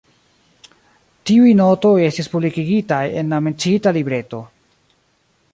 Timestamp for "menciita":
3.49-3.97